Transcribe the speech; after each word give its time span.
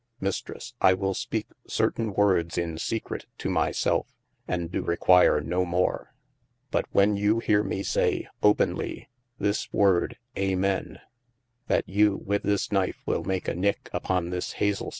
Mistresse 0.19 0.73
I 0.81 0.95
will 0.95 1.13
speake 1.13 1.49
certaine 1.67 2.15
woordes 2.15 2.57
in 2.57 2.79
secrete 2.79 3.27
to 3.37 3.51
my 3.51 3.69
selfe, 3.69 4.15
and 4.47 4.71
doe 4.71 4.79
require 4.79 5.41
no 5.41 5.63
more: 5.63 6.15
but 6.71 6.87
when 6.91 7.15
you 7.17 7.37
heare 7.37 7.63
me 7.63 7.83
saie 7.83 8.25
openly 8.41 9.09
this 9.37 9.67
woorde 9.71 10.15
Amen, 10.35 11.01
that 11.67 11.87
you 11.87 12.19
with 12.25 12.41
this 12.41 12.69
knyfe 12.69 12.95
will 13.05 13.23
make 13.23 13.47
a 13.47 13.53
nicke 13.53 13.91
uppon 13.93 14.31
this 14.31 14.53
Hazell 14.53 14.57
39° 14.57 14.57
OF 14.57 14.61
MASTER 14.81 14.85
F. 14.87 14.89